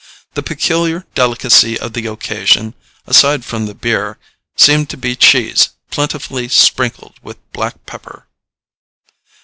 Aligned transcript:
The 0.33 0.41
peculiar 0.41 1.05
delicacy 1.13 1.79
of 1.79 1.93
the 1.93 2.07
occasion, 2.07 2.73
aside 3.05 3.45
from 3.45 3.67
the 3.67 3.75
beer, 3.75 4.17
seemed 4.55 4.89
to 4.89 4.97
be 4.97 5.15
cheese, 5.15 5.69
plentifully 5.91 6.47
sprinkled 6.47 7.19
with 7.21 7.37
black 7.53 7.85
pepper. 7.85 8.25